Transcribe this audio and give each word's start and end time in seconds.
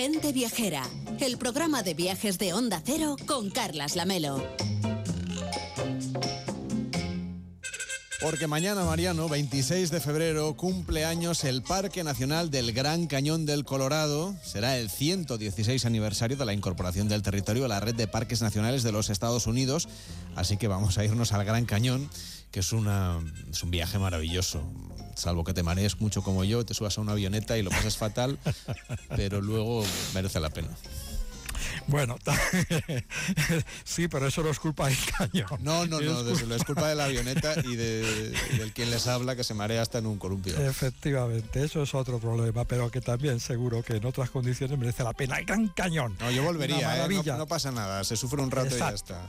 Gente 0.00 0.32
Viajera, 0.32 0.84
el 1.18 1.38
programa 1.38 1.82
de 1.82 1.92
viajes 1.92 2.38
de 2.38 2.52
Onda 2.52 2.80
Cero 2.86 3.16
con 3.26 3.50
Carlas 3.50 3.96
Lamelo. 3.96 4.40
Porque 8.20 8.46
mañana, 8.46 8.84
Mariano, 8.84 9.28
26 9.28 9.90
de 9.90 9.98
febrero, 9.98 10.56
cumple 10.56 11.04
años 11.04 11.42
el 11.42 11.64
Parque 11.64 12.04
Nacional 12.04 12.52
del 12.52 12.72
Gran 12.72 13.08
Cañón 13.08 13.44
del 13.44 13.64
Colorado. 13.64 14.36
Será 14.44 14.78
el 14.78 14.88
116 14.88 15.84
aniversario 15.84 16.36
de 16.36 16.46
la 16.46 16.52
incorporación 16.52 17.08
del 17.08 17.24
territorio 17.24 17.64
a 17.64 17.68
la 17.68 17.80
red 17.80 17.96
de 17.96 18.06
parques 18.06 18.40
nacionales 18.40 18.84
de 18.84 18.92
los 18.92 19.10
Estados 19.10 19.48
Unidos. 19.48 19.88
Así 20.36 20.58
que 20.58 20.68
vamos 20.68 20.96
a 20.98 21.04
irnos 21.04 21.32
al 21.32 21.44
Gran 21.44 21.64
Cañón, 21.64 22.08
que 22.52 22.60
es, 22.60 22.72
una, 22.72 23.18
es 23.50 23.64
un 23.64 23.72
viaje 23.72 23.98
maravilloso. 23.98 24.62
Salvo 25.18 25.42
que 25.42 25.52
te 25.52 25.64
marees 25.64 26.00
mucho 26.00 26.22
como 26.22 26.44
yo, 26.44 26.64
te 26.64 26.74
subas 26.74 26.96
a 26.96 27.00
una 27.00 27.12
avioneta 27.12 27.58
y 27.58 27.62
lo 27.62 27.70
pases 27.70 27.96
fatal, 27.96 28.38
pero 29.16 29.40
luego 29.40 29.84
merece 30.14 30.38
la 30.38 30.48
pena. 30.48 30.68
Bueno, 31.88 32.16
sí, 33.84 34.06
pero 34.06 34.28
eso 34.28 34.42
no 34.44 34.50
es 34.50 34.60
culpa 34.60 34.86
del 34.86 34.96
cañón. 35.18 35.58
No, 35.60 35.86
no, 35.86 36.00
no, 36.00 36.20
es 36.20 36.38
culpa, 36.38 36.54
es 36.54 36.64
culpa 36.64 36.88
de 36.88 36.94
la 36.94 37.06
avioneta 37.06 37.54
y 37.64 37.74
de, 37.74 38.30
del 38.58 38.72
quien 38.72 38.90
les 38.92 39.08
habla 39.08 39.34
que 39.34 39.42
se 39.42 39.54
marea 39.54 39.82
hasta 39.82 39.98
en 39.98 40.06
un 40.06 40.18
columpio. 40.18 40.56
Efectivamente, 40.56 41.64
eso 41.64 41.82
es 41.82 41.94
otro 41.94 42.20
problema, 42.20 42.64
pero 42.64 42.88
que 42.90 43.00
también 43.00 43.40
seguro 43.40 43.82
que 43.82 43.96
en 43.96 44.06
otras 44.06 44.30
condiciones 44.30 44.78
merece 44.78 45.02
la 45.02 45.14
pena. 45.14 45.38
El 45.38 45.46
gran 45.46 45.66
cañón. 45.68 46.16
No, 46.20 46.30
yo 46.30 46.44
volvería, 46.44 47.04
¿eh? 47.04 47.08
no, 47.08 47.38
no, 47.38 47.46
pasa 47.46 47.72
nada, 47.72 48.04
se 48.04 48.16
sufre 48.16 48.40
un 48.40 48.52
rato 48.52 48.76
y 48.76 48.78
ya 48.78 48.90
está 48.90 49.20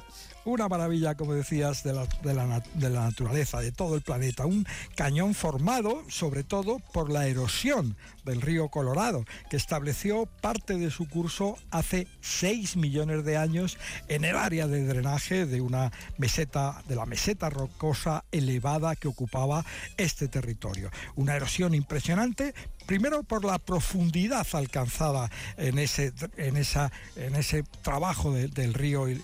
una 0.45 0.67
maravilla, 0.67 1.15
como 1.15 1.33
decías, 1.33 1.83
de 1.83 1.93
la, 1.93 2.05
de, 2.23 2.33
la, 2.33 2.63
de 2.73 2.89
la, 2.89 3.05
naturaleza, 3.05 3.59
de 3.59 3.71
todo 3.71 3.95
el 3.95 4.01
planeta. 4.01 4.45
Un 4.45 4.65
cañón 4.95 5.33
formado, 5.33 6.03
sobre 6.09 6.43
todo, 6.43 6.79
por 6.93 7.11
la 7.11 7.27
erosión 7.27 7.95
del 8.25 8.41
río 8.41 8.69
Colorado, 8.69 9.25
que 9.49 9.57
estableció 9.57 10.25
parte 10.25 10.77
de 10.77 10.91
su 10.91 11.07
curso 11.07 11.57
hace 11.71 12.07
6 12.21 12.77
millones 12.77 13.25
de 13.25 13.37
años 13.37 13.77
en 14.07 14.25
el 14.25 14.35
área 14.35 14.67
de 14.67 14.85
drenaje 14.85 15.45
de 15.45 15.61
una 15.61 15.91
meseta, 16.17 16.83
de 16.87 16.95
la 16.95 17.05
meseta 17.05 17.49
rocosa 17.49 18.23
elevada 18.31 18.95
que 18.95 19.07
ocupaba 19.07 19.65
este 19.97 20.27
territorio. 20.27 20.91
Una 21.15 21.35
erosión 21.35 21.73
impresionante, 21.73 22.53
primero 22.89 23.21
por 23.21 23.45
la 23.45 23.59
profundidad 23.59 24.47
alcanzada 24.53 25.29
en 25.57 25.77
ese, 25.77 26.11
en 26.37 26.57
esa, 26.57 26.91
en 27.15 27.35
ese 27.35 27.61
trabajo 27.83 28.33
del 28.33 28.73
río 28.73 29.07
y, 29.07 29.21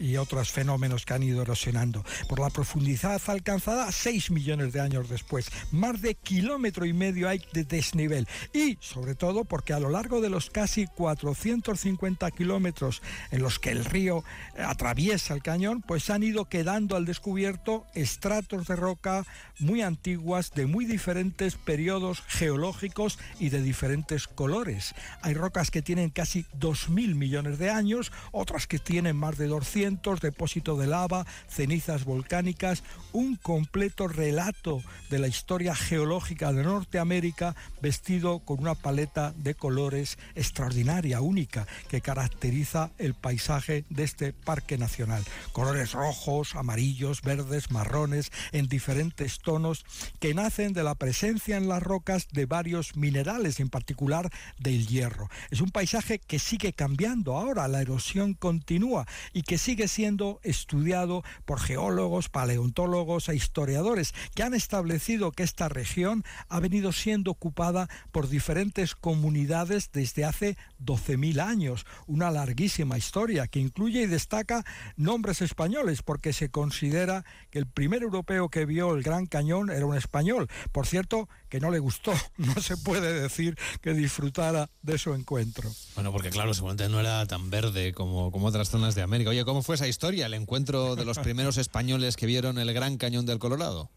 y, 0.00 0.16
otros 0.18 0.52
fenómenos 0.52 1.04
que 1.04 1.14
han 1.14 1.24
ido 1.24 1.42
erosionando, 1.42 2.04
por 2.28 2.38
la 2.38 2.48
profundidad 2.48 3.20
alcanzada 3.26 3.90
6 3.90 4.30
millones 4.30 4.72
de 4.72 4.80
años 4.80 5.08
después, 5.08 5.50
más 5.72 6.00
de 6.00 6.14
kilómetro 6.14 6.84
y 6.84 6.92
medio 6.92 7.28
hay 7.28 7.42
de 7.52 7.64
desnivel. 7.64 8.28
Y 8.52 8.78
sobre 8.80 9.16
todo 9.16 9.44
porque 9.44 9.72
a 9.72 9.80
lo 9.80 9.90
largo 9.90 10.20
de 10.20 10.30
los 10.30 10.48
casi 10.48 10.86
450 10.86 12.30
kilómetros 12.30 13.02
en 13.32 13.42
los 13.42 13.58
que 13.58 13.72
el 13.72 13.84
río 13.84 14.22
atraviesa 14.56 15.34
el 15.34 15.42
cañón, 15.42 15.82
pues 15.82 16.08
han 16.10 16.22
ido 16.22 16.44
quedando 16.44 16.94
al 16.94 17.04
descubierto 17.04 17.84
estratos 17.94 18.68
de 18.68 18.76
roca 18.76 19.24
muy 19.58 19.82
antiguas 19.82 20.52
de 20.52 20.66
muy 20.66 20.84
diferentes 20.84 21.56
periodos 21.56 22.22
geológicos 22.28 23.07
y 23.38 23.50
de 23.50 23.62
diferentes 23.62 24.26
colores. 24.26 24.94
Hay 25.22 25.34
rocas 25.34 25.70
que 25.70 25.82
tienen 25.82 26.10
casi 26.10 26.44
2.000 26.58 27.14
millones 27.14 27.58
de 27.58 27.70
años, 27.70 28.12
otras 28.32 28.66
que 28.66 28.78
tienen 28.78 29.16
más 29.16 29.38
de 29.38 29.46
200, 29.46 30.20
depósito 30.20 30.76
de 30.76 30.86
lava, 30.88 31.26
cenizas 31.48 32.04
volcánicas, 32.04 32.82
un 33.12 33.36
completo 33.36 34.08
relato 34.08 34.82
de 35.10 35.18
la 35.18 35.28
historia 35.28 35.74
geológica 35.74 36.52
de 36.52 36.64
Norteamérica 36.64 37.54
vestido 37.80 38.40
con 38.40 38.60
una 38.60 38.74
paleta 38.74 39.32
de 39.36 39.54
colores 39.54 40.18
extraordinaria, 40.34 41.20
única, 41.20 41.66
que 41.88 42.00
caracteriza 42.00 42.90
el 42.98 43.14
paisaje 43.14 43.84
de 43.88 44.04
este 44.04 44.32
parque 44.32 44.78
nacional. 44.78 45.24
Colores 45.52 45.92
rojos, 45.92 46.54
amarillos, 46.54 47.22
verdes, 47.22 47.70
marrones, 47.70 48.30
en 48.52 48.68
diferentes 48.68 49.38
tonos, 49.38 49.84
que 50.20 50.34
nacen 50.34 50.72
de 50.72 50.82
la 50.82 50.94
presencia 50.94 51.56
en 51.56 51.68
las 51.68 51.82
rocas 51.82 52.28
de 52.32 52.46
varios 52.46 52.96
minerales, 52.98 53.60
en 53.60 53.70
particular 53.70 54.30
del 54.58 54.86
hierro. 54.86 55.28
Es 55.50 55.60
un 55.60 55.70
paisaje 55.70 56.18
que 56.18 56.38
sigue 56.38 56.72
cambiando 56.72 57.36
ahora, 57.36 57.68
la 57.68 57.80
erosión 57.80 58.34
continúa 58.34 59.06
y 59.32 59.42
que 59.42 59.58
sigue 59.58 59.88
siendo 59.88 60.40
estudiado 60.42 61.22
por 61.44 61.60
geólogos, 61.60 62.28
paleontólogos 62.28 63.28
e 63.28 63.36
historiadores 63.36 64.14
que 64.34 64.42
han 64.42 64.54
establecido 64.54 65.32
que 65.32 65.42
esta 65.42 65.68
región 65.68 66.24
ha 66.48 66.60
venido 66.60 66.92
siendo 66.92 67.30
ocupada 67.30 67.88
por 68.12 68.28
diferentes 68.28 68.94
comunidades 68.94 69.90
desde 69.92 70.24
hace 70.24 70.56
12.000 70.84 71.40
años, 71.40 71.86
una 72.06 72.30
larguísima 72.30 72.98
historia 72.98 73.46
que 73.46 73.60
incluye 73.60 74.02
y 74.02 74.06
destaca 74.06 74.64
nombres 74.96 75.42
españoles 75.42 76.02
porque 76.02 76.32
se 76.32 76.50
considera 76.50 77.24
que 77.50 77.58
el 77.58 77.66
primer 77.66 78.02
europeo 78.02 78.48
que 78.48 78.66
vio 78.66 78.94
el 78.94 79.02
Gran 79.02 79.26
Cañón 79.26 79.70
era 79.70 79.86
un 79.86 79.96
español. 79.96 80.48
Por 80.72 80.86
cierto, 80.86 81.28
que 81.48 81.60
no 81.60 81.70
le 81.70 81.78
gustó, 81.78 82.12
no 82.36 82.54
se 82.60 82.76
puede 82.78 83.20
decir 83.20 83.56
que 83.80 83.94
disfrutara 83.94 84.70
de 84.82 84.98
su 84.98 85.14
encuentro. 85.14 85.70
Bueno, 85.94 86.12
porque 86.12 86.30
claro, 86.30 86.54
seguramente 86.54 86.88
no 86.88 87.00
era 87.00 87.26
tan 87.26 87.50
verde 87.50 87.92
como, 87.92 88.30
como 88.30 88.46
otras 88.46 88.68
zonas 88.70 88.94
de 88.94 89.02
América. 89.02 89.30
Oye, 89.30 89.44
¿cómo 89.44 89.62
fue 89.62 89.74
esa 89.74 89.88
historia, 89.88 90.26
el 90.26 90.34
encuentro 90.34 90.96
de 90.96 91.04
los 91.04 91.18
primeros 91.20 91.58
españoles 91.58 92.16
que 92.16 92.26
vieron 92.26 92.58
el 92.58 92.72
Gran 92.72 92.96
Cañón 92.96 93.26
del 93.26 93.38
Colorado? 93.38 93.90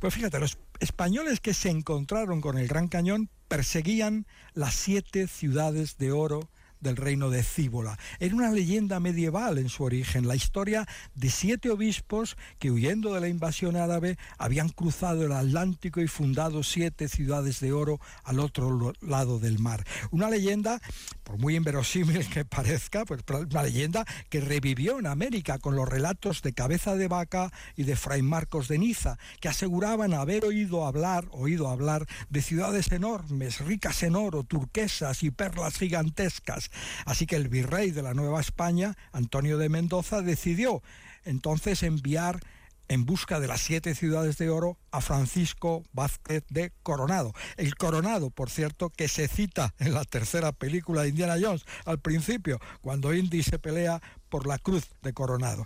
Pues 0.00 0.14
fíjate, 0.14 0.38
los 0.38 0.58
españoles 0.80 1.40
que 1.40 1.54
se 1.54 1.70
encontraron 1.70 2.40
con 2.40 2.58
el 2.58 2.68
Gran 2.68 2.88
Cañón 2.88 3.30
perseguían 3.48 4.26
las 4.54 4.74
siete 4.74 5.26
ciudades 5.26 5.96
de 5.98 6.12
oro 6.12 6.48
del 6.80 6.96
reino 6.96 7.30
de 7.30 7.42
Cíbola. 7.42 7.98
Era 8.20 8.34
una 8.34 8.50
leyenda 8.50 9.00
medieval 9.00 9.58
en 9.58 9.68
su 9.68 9.84
origen, 9.84 10.28
la 10.28 10.36
historia 10.36 10.86
de 11.14 11.30
siete 11.30 11.70
obispos 11.70 12.36
que 12.58 12.70
huyendo 12.70 13.14
de 13.14 13.20
la 13.20 13.28
invasión 13.28 13.76
árabe 13.76 14.18
habían 14.38 14.68
cruzado 14.68 15.24
el 15.24 15.32
Atlántico 15.32 16.00
y 16.00 16.08
fundado 16.08 16.62
siete 16.62 17.08
ciudades 17.08 17.60
de 17.60 17.72
oro 17.72 18.00
al 18.24 18.40
otro 18.40 18.92
lado 19.00 19.38
del 19.38 19.58
mar. 19.58 19.84
Una 20.10 20.30
leyenda, 20.30 20.80
por 21.24 21.38
muy 21.38 21.56
inverosímil 21.56 22.28
que 22.28 22.44
parezca, 22.44 23.04
pues 23.04 23.22
una 23.50 23.62
leyenda 23.62 24.04
que 24.28 24.40
revivió 24.40 24.98
en 24.98 25.06
América 25.06 25.58
con 25.58 25.76
los 25.76 25.88
relatos 25.88 26.42
de 26.42 26.52
Cabeza 26.52 26.96
de 26.96 27.08
Vaca 27.08 27.52
y 27.76 27.84
de 27.84 27.96
Fray 27.96 28.22
Marcos 28.22 28.68
de 28.68 28.78
Niza, 28.78 29.18
que 29.40 29.48
aseguraban 29.48 30.14
haber 30.14 30.44
oído 30.44 30.86
hablar, 30.86 31.26
oído 31.30 31.68
hablar 31.68 32.06
de 32.28 32.42
ciudades 32.42 32.90
enormes, 32.92 33.60
ricas 33.60 34.02
en 34.02 34.16
oro, 34.16 34.44
turquesas 34.44 35.22
y 35.22 35.30
perlas 35.30 35.78
gigantescas 35.78 36.67
Así 37.04 37.26
que 37.26 37.36
el 37.36 37.48
virrey 37.48 37.90
de 37.90 38.02
la 38.02 38.14
Nueva 38.14 38.40
España, 38.40 38.96
Antonio 39.12 39.58
de 39.58 39.68
Mendoza, 39.68 40.22
decidió 40.22 40.82
entonces 41.24 41.82
enviar 41.82 42.40
en 42.88 43.04
busca 43.04 43.38
de 43.38 43.46
las 43.46 43.60
siete 43.60 43.94
ciudades 43.94 44.38
de 44.38 44.48
oro 44.50 44.78
a 44.90 45.00
Francisco 45.00 45.84
Vázquez 45.92 46.42
de 46.48 46.72
Coronado. 46.82 47.32
El 47.56 47.76
Coronado, 47.76 48.30
por 48.30 48.50
cierto, 48.50 48.90
que 48.90 49.08
se 49.08 49.28
cita 49.28 49.74
en 49.78 49.92
la 49.92 50.04
tercera 50.04 50.52
película 50.52 51.02
de 51.02 51.10
Indiana 51.10 51.36
Jones 51.40 51.64
al 51.84 52.00
principio, 52.00 52.58
cuando 52.80 53.12
Indy 53.12 53.42
se 53.42 53.58
pelea 53.58 54.00
por 54.28 54.46
la 54.46 54.58
cruz 54.58 54.84
de 55.02 55.12
Coronado. 55.12 55.64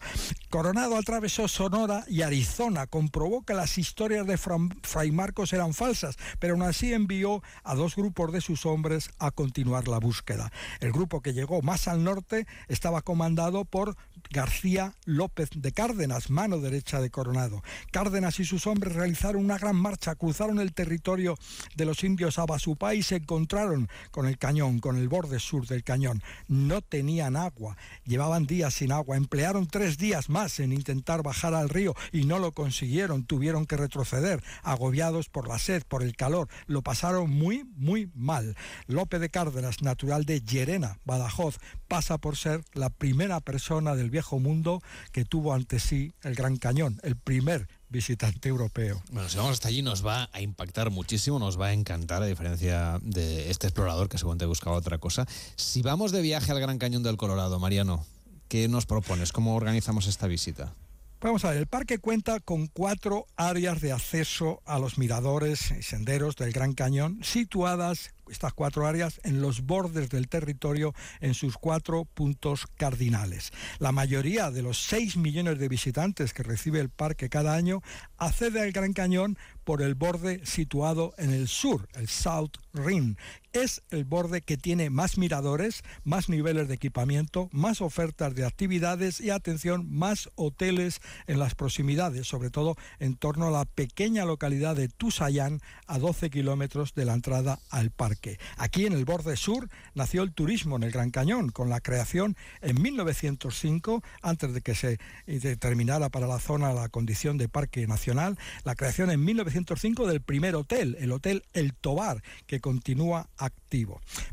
Coronado 0.50 0.96
atravesó 0.96 1.48
Sonora 1.48 2.04
y 2.08 2.22
Arizona, 2.22 2.86
comprobó 2.86 3.42
que 3.44 3.54
las 3.54 3.78
historias 3.78 4.26
de 4.26 4.38
Fray 4.38 5.10
Marcos 5.12 5.52
eran 5.52 5.74
falsas, 5.74 6.16
pero 6.38 6.54
aún 6.54 6.62
así 6.62 6.92
envió 6.92 7.42
a 7.64 7.74
dos 7.74 7.96
grupos 7.96 8.32
de 8.32 8.40
sus 8.40 8.66
hombres 8.66 9.10
a 9.18 9.30
continuar 9.30 9.88
la 9.88 9.98
búsqueda. 9.98 10.52
El 10.80 10.92
grupo 10.92 11.20
que 11.20 11.32
llegó 11.32 11.62
más 11.62 11.88
al 11.88 12.04
norte 12.04 12.46
estaba 12.68 13.02
comandado 13.02 13.64
por 13.64 13.96
García 14.30 14.94
López 15.04 15.50
de 15.54 15.72
Cárdenas, 15.72 16.30
mano 16.30 16.58
derecha 16.58 17.00
de 17.00 17.10
Coronado. 17.10 17.62
Cárdenas 17.90 18.40
y 18.40 18.44
sus 18.44 18.66
hombres 18.66 18.94
realizaron 18.94 19.44
una 19.44 19.58
gran 19.58 19.76
marcha, 19.76 20.14
cruzaron 20.14 20.60
el 20.60 20.72
territorio 20.72 21.36
de 21.74 21.84
los 21.84 22.04
indios 22.04 22.38
Abasupá 22.38 22.94
y 22.94 23.02
se 23.02 23.16
encontraron 23.16 23.88
con 24.10 24.26
el 24.26 24.38
cañón, 24.38 24.78
con 24.78 24.96
el 24.96 25.08
borde 25.08 25.40
sur 25.40 25.66
del 25.66 25.84
cañón. 25.84 26.22
No 26.48 26.80
tenían 26.80 27.36
agua, 27.36 27.76
llevaban 28.04 28.46
días 28.52 28.74
sin 28.74 28.92
agua, 28.92 29.16
emplearon 29.16 29.66
tres 29.66 29.96
días 29.96 30.28
más 30.28 30.60
en 30.60 30.74
intentar 30.74 31.22
bajar 31.22 31.54
al 31.54 31.70
río 31.70 31.94
y 32.12 32.24
no 32.24 32.38
lo 32.38 32.52
consiguieron, 32.52 33.24
tuvieron 33.24 33.64
que 33.64 33.78
retroceder, 33.78 34.44
agobiados 34.62 35.30
por 35.30 35.48
la 35.48 35.58
sed, 35.58 35.82
por 35.88 36.02
el 36.02 36.16
calor, 36.16 36.48
lo 36.66 36.82
pasaron 36.82 37.30
muy, 37.30 37.64
muy 37.76 38.10
mal. 38.14 38.54
López 38.88 39.22
de 39.22 39.30
Cárdenas, 39.30 39.80
natural 39.80 40.26
de 40.26 40.42
Llerena, 40.42 40.98
Badajoz, 41.06 41.56
pasa 41.88 42.18
por 42.18 42.36
ser 42.36 42.62
la 42.74 42.90
primera 42.90 43.40
persona 43.40 43.94
del 43.94 44.10
viejo 44.10 44.38
mundo 44.38 44.82
que 45.12 45.24
tuvo 45.24 45.54
ante 45.54 45.80
sí 45.80 46.12
el 46.22 46.34
Gran 46.34 46.58
Cañón, 46.58 47.00
el 47.02 47.16
primer 47.16 47.68
visitante 47.88 48.48
europeo. 48.50 49.02
Bueno, 49.10 49.28
si 49.28 49.36
vamos 49.36 49.52
hasta 49.52 49.68
allí 49.68 49.82
nos 49.82 50.04
va 50.04 50.28
a 50.32 50.40
impactar 50.40 50.90
muchísimo, 50.90 51.38
nos 51.38 51.58
va 51.60 51.68
a 51.68 51.72
encantar, 51.72 52.22
a 52.22 52.26
diferencia 52.26 52.98
de 53.02 53.50
este 53.50 53.68
explorador 53.68 54.08
que 54.08 54.18
según 54.18 54.38
te 54.38 54.46
buscaba 54.46 54.76
otra 54.76 54.98
cosa. 54.98 55.26
Si 55.56 55.80
vamos 55.82 56.12
de 56.12 56.20
viaje 56.20 56.52
al 56.52 56.60
Gran 56.60 56.78
Cañón 56.78 57.02
del 57.02 57.16
Colorado, 57.16 57.58
Mariano, 57.58 58.04
¿Qué 58.52 58.68
nos 58.68 58.84
propones? 58.84 59.32
¿Cómo 59.32 59.56
organizamos 59.56 60.06
esta 60.06 60.26
visita? 60.26 60.74
Vamos 61.22 61.42
a 61.46 61.52
ver, 61.52 61.56
el 61.56 61.66
parque 61.66 61.96
cuenta 61.96 62.38
con 62.38 62.66
cuatro 62.66 63.24
áreas 63.34 63.80
de 63.80 63.92
acceso 63.92 64.60
a 64.66 64.78
los 64.78 64.98
miradores 64.98 65.70
y 65.70 65.82
senderos 65.82 66.36
del 66.36 66.52
Gran 66.52 66.74
Cañón 66.74 67.20
situadas 67.22 68.12
estas 68.30 68.52
cuatro 68.52 68.86
áreas 68.86 69.20
en 69.24 69.40
los 69.40 69.62
bordes 69.62 70.10
del 70.10 70.28
territorio 70.28 70.94
en 71.20 71.34
sus 71.34 71.56
cuatro 71.56 72.04
puntos 72.04 72.66
cardinales. 72.76 73.52
La 73.78 73.92
mayoría 73.92 74.50
de 74.50 74.62
los 74.62 74.82
6 74.82 75.16
millones 75.16 75.58
de 75.58 75.68
visitantes 75.68 76.32
que 76.32 76.42
recibe 76.42 76.80
el 76.80 76.90
parque 76.90 77.28
cada 77.28 77.54
año 77.54 77.82
accede 78.18 78.60
al 78.60 78.72
Gran 78.72 78.92
Cañón 78.92 79.36
por 79.64 79.82
el 79.82 79.94
borde 79.94 80.44
situado 80.44 81.14
en 81.18 81.30
el 81.30 81.48
sur, 81.48 81.88
el 81.94 82.08
South 82.08 82.58
Rim. 82.72 83.16
Es 83.52 83.82
el 83.90 84.04
borde 84.04 84.40
que 84.40 84.56
tiene 84.56 84.90
más 84.90 85.18
miradores, 85.18 85.82
más 86.04 86.28
niveles 86.28 86.68
de 86.68 86.74
equipamiento, 86.74 87.48
más 87.52 87.80
ofertas 87.80 88.34
de 88.34 88.46
actividades 88.46 89.20
y 89.20 89.30
atención, 89.30 89.86
más 89.90 90.30
hoteles 90.36 91.00
en 91.26 91.38
las 91.38 91.54
proximidades, 91.54 92.26
sobre 92.26 92.50
todo 92.50 92.76
en 92.98 93.14
torno 93.14 93.48
a 93.48 93.50
la 93.50 93.64
pequeña 93.64 94.24
localidad 94.24 94.74
de 94.74 94.88
Tusayán, 94.88 95.60
a 95.86 95.98
12 95.98 96.30
kilómetros 96.30 96.94
de 96.94 97.04
la 97.04 97.14
entrada 97.14 97.58
al 97.70 97.90
parque. 97.90 98.21
Aquí 98.56 98.86
en 98.86 98.92
el 98.92 99.04
borde 99.04 99.36
sur 99.36 99.68
nació 99.94 100.22
el 100.22 100.32
turismo 100.32 100.76
en 100.76 100.82
el 100.82 100.90
Gran 100.90 101.10
Cañón, 101.10 101.50
con 101.50 101.68
la 101.68 101.80
creación 101.80 102.36
en 102.60 102.80
1905, 102.80 104.02
antes 104.22 104.54
de 104.54 104.60
que 104.60 104.74
se 104.74 104.98
determinara 105.26 106.08
para 106.08 106.26
la 106.26 106.38
zona 106.38 106.72
la 106.72 106.88
condición 106.88 107.38
de 107.38 107.48
parque 107.48 107.86
nacional, 107.86 108.38
la 108.64 108.74
creación 108.74 109.10
en 109.10 109.24
1905 109.24 110.06
del 110.06 110.20
primer 110.20 110.54
hotel, 110.54 110.96
el 111.00 111.12
Hotel 111.12 111.44
El 111.52 111.74
Tobar, 111.74 112.22
que 112.46 112.60
continúa 112.60 113.28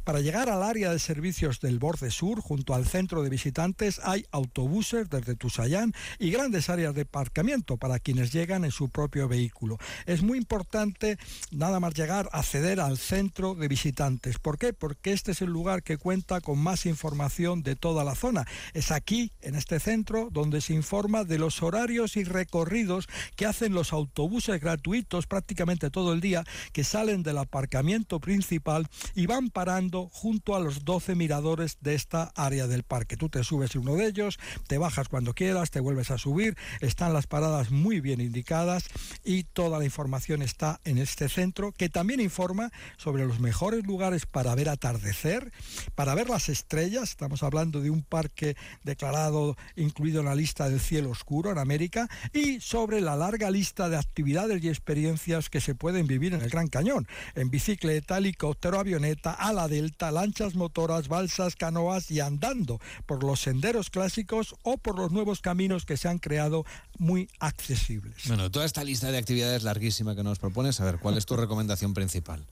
Para 0.03 0.19
llegar 0.19 0.49
al 0.49 0.63
área 0.63 0.91
de 0.91 0.99
servicios 0.99 1.61
del 1.61 1.79
borde 1.79 2.11
sur, 2.11 2.41
junto 2.41 2.73
al 2.73 2.85
centro 2.85 3.23
de 3.23 3.29
visitantes, 3.29 4.01
hay 4.03 4.25
autobuses 4.31 5.09
desde 5.09 5.35
Tusayán 5.35 5.93
y 6.19 6.29
grandes 6.29 6.69
áreas 6.69 6.93
de 6.93 7.03
aparcamiento 7.03 7.77
para 7.77 7.99
quienes 7.99 8.33
llegan 8.33 8.65
en 8.65 8.71
su 8.71 8.89
propio 8.89 9.29
vehículo. 9.29 9.77
Es 10.05 10.23
muy 10.23 10.37
importante 10.37 11.17
nada 11.51 11.79
más 11.79 11.93
llegar 11.93 12.27
a 12.33 12.39
acceder 12.39 12.81
al 12.81 12.97
centro 12.97 13.55
de 13.55 13.69
visitantes. 13.69 14.39
¿Por 14.39 14.57
qué? 14.57 14.73
Porque 14.73 15.13
este 15.13 15.31
es 15.31 15.41
el 15.41 15.49
lugar 15.49 15.83
que 15.83 15.97
cuenta 15.97 16.41
con 16.41 16.59
más 16.59 16.85
información 16.85 17.63
de 17.63 17.77
toda 17.77 18.03
la 18.03 18.15
zona. 18.15 18.45
Es 18.73 18.91
aquí, 18.91 19.31
en 19.41 19.55
este 19.55 19.79
centro, 19.79 20.27
donde 20.31 20.59
se 20.59 20.73
informa 20.73 21.23
de 21.23 21.39
los 21.39 21.63
horarios 21.63 22.17
y 22.17 22.25
recorridos 22.25 23.07
que 23.37 23.45
hacen 23.45 23.73
los 23.73 23.93
autobuses 23.93 24.59
gratuitos 24.59 25.27
prácticamente 25.27 25.89
todo 25.89 26.11
el 26.11 26.19
día 26.19 26.43
que 26.73 26.83
salen 26.83 27.23
del 27.23 27.37
aparcamiento 27.37 28.19
principal 28.19 28.87
y 29.15 29.28
van 29.29 29.51
parando 29.51 30.09
junto 30.11 30.55
a 30.55 30.59
los 30.59 30.85
12 30.85 31.13
miradores 31.13 31.77
de 31.81 31.93
esta 31.93 32.31
área 32.35 32.65
del 32.65 32.81
parque. 32.81 33.15
Tú 33.15 33.29
te 33.29 33.43
subes 33.43 33.75
en 33.75 33.81
uno 33.81 33.93
de 33.93 34.07
ellos, 34.07 34.39
te 34.65 34.79
bajas 34.79 35.07
cuando 35.07 35.35
quieras, 35.35 35.69
te 35.69 35.79
vuelves 35.79 36.09
a 36.09 36.17
subir, 36.17 36.57
están 36.81 37.13
las 37.13 37.27
paradas 37.27 37.69
muy 37.69 38.01
bien 38.01 38.21
indicadas 38.21 38.85
y 39.23 39.43
toda 39.43 39.77
la 39.77 39.85
información 39.85 40.41
está 40.41 40.81
en 40.83 40.97
este 40.97 41.29
centro 41.29 41.71
que 41.73 41.89
también 41.89 42.21
informa 42.21 42.71
sobre 42.97 43.27
los 43.27 43.39
mejores 43.39 43.85
lugares 43.85 44.25
para 44.25 44.55
ver 44.55 44.67
atardecer, 44.67 45.51
para 45.93 46.15
ver 46.15 46.27
las 46.27 46.49
estrellas, 46.49 47.11
estamos 47.11 47.43
hablando 47.43 47.81
de 47.81 47.91
un 47.91 48.01
parque 48.01 48.55
declarado 48.83 49.57
incluido 49.75 50.21
en 50.21 50.25
la 50.25 50.33
lista 50.33 50.67
del 50.69 50.79
cielo 50.79 51.11
oscuro 51.11 51.51
en 51.51 51.59
América 51.59 52.09
y 52.33 52.61
sobre 52.61 52.99
la 52.99 53.15
larga 53.15 53.51
lista 53.51 53.89
de 53.89 53.97
actividades 53.97 54.63
y 54.63 54.69
experiencias 54.69 55.51
que 55.51 55.61
se 55.61 55.75
pueden 55.75 56.07
vivir 56.07 56.33
en 56.33 56.41
el 56.41 56.49
Gran 56.49 56.67
Cañón, 56.67 57.07
en 57.35 57.51
bicicleta, 57.51 58.17
helicóptero, 58.17 58.79
avioneta, 58.79 59.18
ala 59.25 59.67
delta, 59.67 60.11
lanchas 60.11 60.55
motoras, 60.55 61.07
balsas, 61.07 61.55
canoas 61.55 62.11
y 62.11 62.19
andando 62.19 62.79
por 63.05 63.23
los 63.23 63.41
senderos 63.41 63.89
clásicos 63.89 64.55
o 64.63 64.77
por 64.77 64.97
los 64.97 65.11
nuevos 65.11 65.41
caminos 65.41 65.85
que 65.85 65.97
se 65.97 66.07
han 66.07 66.19
creado 66.19 66.65
muy 66.97 67.29
accesibles. 67.39 68.27
Bueno, 68.27 68.49
toda 68.51 68.65
esta 68.65 68.83
lista 68.83 69.11
de 69.11 69.17
actividades 69.17 69.63
larguísima 69.63 70.15
que 70.15 70.23
nos 70.23 70.39
propones, 70.39 70.79
a 70.79 70.85
ver, 70.85 70.99
¿cuál 70.99 71.17
es 71.17 71.25
tu 71.25 71.35
recomendación 71.37 71.93
principal? 71.93 72.45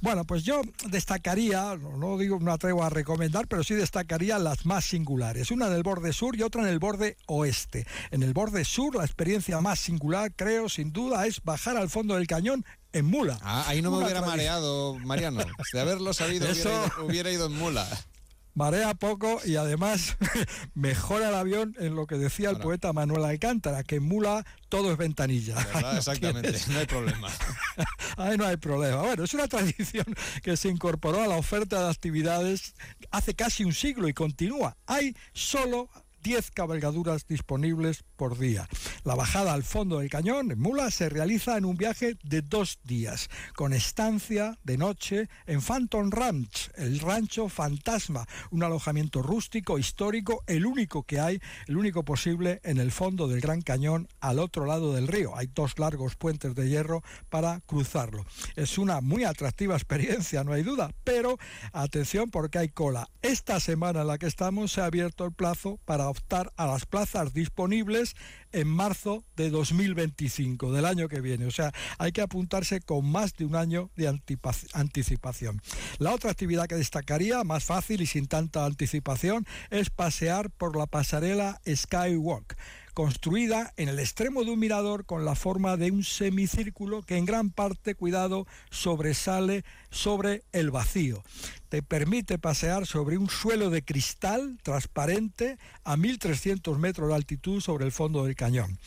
Bueno, 0.00 0.24
pues 0.24 0.44
yo 0.44 0.62
destacaría, 0.88 1.76
no 1.76 2.16
digo, 2.16 2.38
no 2.40 2.52
atrevo 2.52 2.82
a 2.82 2.90
recomendar, 2.90 3.46
pero 3.48 3.62
sí 3.62 3.74
destacaría 3.74 4.38
las 4.38 4.64
más 4.64 4.84
singulares. 4.84 5.50
Una 5.50 5.66
en 5.66 5.74
el 5.74 5.82
borde 5.82 6.12
sur 6.12 6.36
y 6.36 6.42
otra 6.42 6.62
en 6.62 6.68
el 6.68 6.78
borde 6.78 7.16
oeste. 7.26 7.86
En 8.10 8.22
el 8.22 8.32
borde 8.32 8.64
sur, 8.64 8.96
la 8.96 9.04
experiencia 9.04 9.60
más 9.60 9.78
singular, 9.78 10.32
creo, 10.34 10.68
sin 10.68 10.92
duda, 10.92 11.26
es 11.26 11.42
bajar 11.42 11.76
al 11.76 11.90
fondo 11.90 12.14
del 12.14 12.26
cañón 12.26 12.64
en 12.92 13.06
mula. 13.06 13.38
Ah, 13.42 13.64
ahí 13.68 13.82
no 13.82 13.90
me 13.90 13.98
hubiera 13.98 14.22
mareado, 14.22 14.98
Mariano. 15.00 15.40
De 15.72 15.80
haberlo 15.80 16.14
sabido, 16.14 16.46
hubiera 17.04 17.30
ido 17.30 17.46
en 17.46 17.52
mula 17.52 17.86
marea 18.54 18.94
poco 18.94 19.40
y 19.44 19.56
además 19.56 20.16
mejora 20.74 21.28
el 21.28 21.34
avión 21.34 21.76
en 21.78 21.94
lo 21.94 22.06
que 22.06 22.16
decía 22.16 22.50
el 22.50 22.58
poeta 22.58 22.92
Manuel 22.92 23.24
Alcántara, 23.24 23.82
que 23.84 23.96
en 23.96 24.04
Mula 24.04 24.44
todo 24.68 24.92
es 24.92 24.98
ventanilla. 24.98 25.56
Exactamente, 25.96 26.58
no 26.68 26.78
hay 26.78 26.86
problema. 26.86 27.28
Ahí 28.16 28.36
no 28.36 28.46
hay 28.46 28.56
problema. 28.56 29.02
Bueno, 29.02 29.24
es 29.24 29.34
una 29.34 29.48
tradición 29.48 30.06
que 30.42 30.56
se 30.56 30.68
incorporó 30.68 31.22
a 31.22 31.26
la 31.26 31.36
oferta 31.36 31.82
de 31.82 31.90
actividades 31.90 32.74
hace 33.10 33.34
casi 33.34 33.64
un 33.64 33.72
siglo 33.72 34.08
y 34.08 34.14
continúa. 34.14 34.76
Hay 34.86 35.16
solo 35.32 35.88
10 36.22 36.50
cabalgaduras 36.50 37.26
disponibles 37.26 38.04
por 38.16 38.38
día. 38.38 38.68
La 39.04 39.14
bajada 39.14 39.54
al 39.54 39.64
fondo 39.64 39.98
del 40.00 40.10
cañón, 40.10 40.50
en 40.50 40.60
Mula, 40.60 40.90
se 40.90 41.08
realiza 41.08 41.56
en 41.56 41.64
un 41.64 41.76
viaje 41.76 42.16
de 42.22 42.42
dos 42.42 42.78
días, 42.84 43.28
con 43.54 43.72
estancia 43.72 44.58
de 44.62 44.76
noche 44.76 45.28
en 45.46 45.62
Phantom 45.62 46.10
Ranch, 46.10 46.70
el 46.76 47.00
rancho 47.00 47.48
fantasma, 47.48 48.26
un 48.50 48.62
alojamiento 48.62 49.22
rústico, 49.22 49.78
histórico, 49.78 50.42
el 50.46 50.66
único 50.66 51.04
que 51.04 51.20
hay, 51.20 51.40
el 51.66 51.76
único 51.76 52.04
posible 52.04 52.60
en 52.62 52.78
el 52.78 52.92
fondo 52.92 53.28
del 53.28 53.40
Gran 53.40 53.62
Cañón, 53.62 54.08
al 54.20 54.38
otro 54.38 54.66
lado 54.66 54.92
del 54.92 55.08
río. 55.08 55.36
Hay 55.36 55.48
dos 55.54 55.78
largos 55.78 56.16
puentes 56.16 56.54
de 56.54 56.68
hierro 56.68 57.02
para 57.30 57.60
cruzarlo. 57.60 58.26
Es 58.56 58.78
una 58.78 59.00
muy 59.00 59.24
atractiva 59.24 59.74
experiencia, 59.74 60.44
no 60.44 60.52
hay 60.52 60.62
duda, 60.62 60.92
pero 61.04 61.38
atención 61.72 62.30
porque 62.30 62.58
hay 62.58 62.68
cola. 62.68 63.08
Esta 63.22 63.60
semana 63.60 64.02
en 64.02 64.08
la 64.08 64.18
que 64.18 64.26
estamos 64.26 64.72
se 64.72 64.80
ha 64.80 64.86
abierto 64.86 65.24
el 65.24 65.32
plazo 65.32 65.78
para 65.84 66.09
optar 66.10 66.52
a 66.56 66.66
las 66.66 66.86
plazas 66.86 67.32
disponibles 67.32 68.14
en 68.52 68.68
marzo 68.68 69.24
de 69.36 69.50
2025, 69.50 70.72
del 70.72 70.84
año 70.84 71.08
que 71.08 71.20
viene. 71.20 71.46
O 71.46 71.50
sea, 71.50 71.72
hay 71.98 72.12
que 72.12 72.20
apuntarse 72.20 72.80
con 72.80 73.06
más 73.06 73.34
de 73.36 73.44
un 73.44 73.56
año 73.56 73.90
de 73.96 74.08
anticipación. 74.74 75.62
La 75.98 76.12
otra 76.12 76.30
actividad 76.30 76.66
que 76.66 76.74
destacaría, 76.74 77.44
más 77.44 77.64
fácil 77.64 78.02
y 78.02 78.06
sin 78.06 78.26
tanta 78.26 78.64
anticipación, 78.64 79.46
es 79.70 79.90
pasear 79.90 80.50
por 80.50 80.76
la 80.76 80.86
pasarela 80.86 81.60
Skywalk 81.66 82.56
construida 82.94 83.72
en 83.76 83.88
el 83.88 83.98
extremo 83.98 84.44
de 84.44 84.50
un 84.50 84.58
mirador 84.58 85.06
con 85.06 85.24
la 85.24 85.34
forma 85.34 85.76
de 85.76 85.90
un 85.90 86.04
semicírculo 86.04 87.02
que 87.02 87.16
en 87.16 87.24
gran 87.24 87.50
parte, 87.50 87.94
cuidado, 87.94 88.46
sobresale 88.70 89.64
sobre 89.90 90.42
el 90.52 90.70
vacío 90.70 91.22
te 91.70 91.82
permite 91.82 92.38
pasear 92.38 92.84
sobre 92.84 93.16
un 93.16 93.30
suelo 93.30 93.70
de 93.70 93.82
cristal 93.82 94.58
transparente 94.62 95.56
a 95.84 95.96
1.300 95.96 96.76
metros 96.76 97.08
de 97.08 97.14
altitud 97.14 97.60
sobre 97.60 97.86
el 97.86 97.92
fondo 97.92 98.24
del 98.24 98.34
cañón 98.34 98.78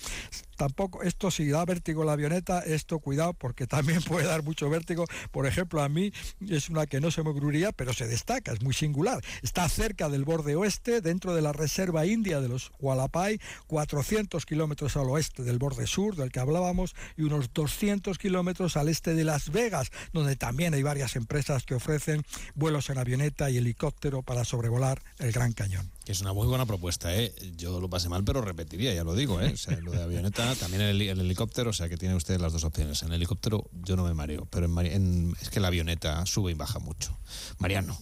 tampoco, 0.64 1.04
esto 1.04 1.32
si 1.32 1.48
da 1.50 1.66
vértigo 1.66 2.04
la 2.04 2.14
avioneta, 2.14 2.60
esto 2.60 3.00
cuidado 3.00 3.34
porque 3.34 3.68
también 3.76 4.02
puede 4.02 4.28
dar 4.28 4.44
mucho 4.44 4.70
vértigo. 4.70 5.06
Por 5.32 5.46
ejemplo, 5.46 5.82
a 5.82 5.90
mí 5.90 6.14
es 6.48 6.70
una 6.70 6.86
que 6.86 7.02
no 7.02 7.12
se 7.12 7.24
me 7.24 7.30
ocurriría, 7.30 7.72
pero 7.72 7.94
se 7.94 8.08
destaca, 8.08 8.54
es 8.54 8.62
muy 8.62 8.74
singular. 8.74 9.22
Está 9.42 9.68
cerca 9.70 10.10
del 10.10 10.26
borde 10.26 10.56
oeste, 10.56 11.02
dentro 11.02 11.36
de 11.36 11.42
la 11.42 11.54
reserva 11.54 12.06
india 12.06 12.42
de 12.42 12.48
los 12.48 12.72
Hualapay, 12.80 13.40
400 13.68 14.46
kilómetros 14.46 14.96
al 14.98 15.10
oeste 15.10 15.44
del 15.44 15.58
borde 15.58 15.88
sur, 15.88 16.16
del 16.16 16.32
que 16.32 16.40
hablábamos, 16.40 16.96
y 17.18 17.24
unos 17.24 17.54
200 17.54 18.18
kilómetros 18.18 18.78
al 18.78 18.90
este 18.90 19.16
de 19.16 19.24
Las 19.24 19.52
Vegas, 19.52 19.92
donde 20.14 20.36
también 20.36 20.74
hay 20.74 20.84
varias 20.84 21.16
empresas 21.16 21.66
que 21.66 21.76
ofrecen 21.76 22.24
vuelos 22.56 22.73
en 22.74 22.98
avioneta 22.98 23.50
y 23.50 23.58
helicóptero 23.58 24.24
para 24.24 24.44
sobrevolar 24.46 25.02
el 25.20 25.32
Gran 25.32 25.54
Cañón. 25.54 25.92
Que 26.04 26.12
es 26.12 26.22
una 26.22 26.34
muy 26.34 26.48
buena 26.48 26.66
propuesta, 26.66 27.16
¿eh? 27.16 27.34
Yo 27.56 27.80
lo 27.80 27.90
pasé 27.90 28.10
mal, 28.10 28.24
pero 28.24 28.42
repetiría, 28.42 28.94
ya 28.94 29.04
lo 29.04 29.16
digo, 29.16 29.40
¿eh? 29.40 29.52
O 29.54 29.58
sea, 29.58 29.78
lo 29.80 29.92
de 29.92 30.02
avioneta, 30.02 30.54
también 30.56 30.82
el, 30.82 31.02
el, 31.02 31.20
helicóptero, 31.20 31.70
o 31.70 31.74
sea, 31.74 31.88
que 31.88 31.98
tiene 31.98 32.16
usted 32.16 32.42
las 32.42 32.52
dos 32.52 32.64
opciones. 32.64 33.02
En 33.04 33.10
el 33.10 33.16
helicóptero 33.16 33.70
yo 33.72 33.96
no 33.96 34.04
me 34.04 34.14
mareo, 34.14 34.46
pero 34.50 34.66
en, 34.82 35.36
es 35.40 35.50
que 35.50 35.60
la 35.60 35.68
avioneta 35.68 36.26
sube 36.26 36.52
y 36.52 36.56
baja 36.56 36.80
mucho. 36.80 37.18
Mariano, 37.60 37.98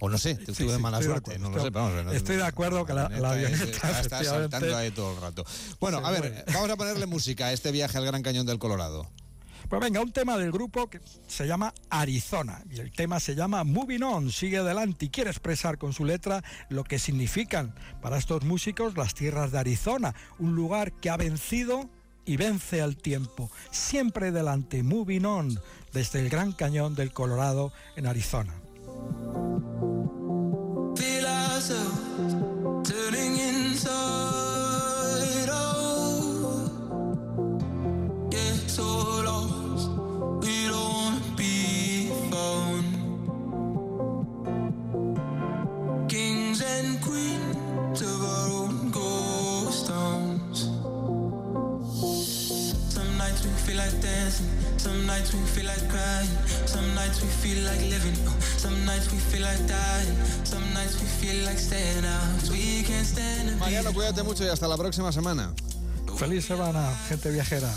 o 0.00 0.08
no 0.08 0.18
sé, 0.18 0.34
tuve 0.34 0.78
mala 0.78 1.00
suerte, 1.00 1.38
no 1.38 1.50
lo 1.50 1.62
sé, 1.62 1.70
vamos, 1.70 2.14
Estoy 2.14 2.36
de 2.36 2.44
acuerdo 2.44 2.84
que 2.84 2.92
la, 2.92 3.06
avioneta 3.06 4.00
está 4.00 4.22
saltando 4.24 4.76
ahí 4.76 4.90
todo 4.90 5.14
el 5.14 5.20
rato. 5.22 5.44
Bueno, 5.80 5.98
a 6.04 6.10
ver, 6.10 6.44
vamos 6.52 6.68
a 6.68 6.76
ponerle 6.76 7.06
música 7.06 7.46
a 7.46 7.52
este 7.52 7.70
viaje 7.70 7.96
al 7.96 8.04
Gran 8.04 8.22
Cañón 8.22 8.44
del 8.44 8.58
Colorado. 8.58 9.08
Pues 9.68 9.82
venga, 9.82 10.00
un 10.00 10.12
tema 10.12 10.38
del 10.38 10.52
grupo 10.52 10.88
que 10.88 11.00
se 11.26 11.46
llama 11.46 11.74
Arizona 11.90 12.62
y 12.70 12.78
el 12.78 12.92
tema 12.92 13.18
se 13.18 13.34
llama 13.34 13.64
Moving 13.64 14.02
On, 14.04 14.30
sigue 14.30 14.58
adelante 14.58 15.06
y 15.06 15.08
quiere 15.08 15.30
expresar 15.30 15.76
con 15.76 15.92
su 15.92 16.04
letra 16.04 16.44
lo 16.68 16.84
que 16.84 17.00
significan 17.00 17.74
para 18.00 18.16
estos 18.16 18.44
músicos 18.44 18.96
las 18.96 19.14
tierras 19.14 19.50
de 19.50 19.58
Arizona, 19.58 20.14
un 20.38 20.54
lugar 20.54 20.92
que 20.92 21.10
ha 21.10 21.16
vencido 21.16 21.90
y 22.24 22.36
vence 22.36 22.80
al 22.80 22.96
tiempo, 22.96 23.50
siempre 23.72 24.30
delante, 24.30 24.84
Moving 24.84 25.24
On, 25.24 25.60
desde 25.92 26.20
el 26.20 26.28
Gran 26.28 26.52
Cañón 26.52 26.94
del 26.94 27.12
Colorado 27.12 27.72
en 27.96 28.06
Arizona. 28.06 28.52
Feel 53.66 53.78
like 53.78 54.00
dancing, 54.00 54.46
some 54.78 55.06
nights 55.06 55.34
we 55.34 55.40
feel 55.54 55.66
like 55.66 55.88
crying, 55.88 56.30
some 56.66 56.86
nights 56.94 57.20
we 57.20 57.28
feel 57.42 57.64
like 57.64 57.80
living, 57.90 58.14
some 58.38 58.78
nights 58.86 59.10
we 59.10 59.18
feel 59.18 59.42
like 59.42 59.58
dying, 59.66 60.14
some 60.44 60.62
nights 60.72 60.94
we 61.00 61.06
feel 61.18 61.44
like 61.44 61.58
staying 61.58 62.04
out. 62.04 62.48
We 62.48 62.84
can't 62.84 63.04
stand 63.04 63.58
Mariano, 63.58 63.92
cuídate 63.92 64.22
mucho 64.22 64.44
y 64.44 64.48
hasta 64.48 64.68
la 64.68 64.76
próxima 64.76 65.10
semana. 65.10 65.52
Feliz 66.16 66.44
semana, 66.44 66.94
gente 67.08 67.30
viajera. 67.30 67.68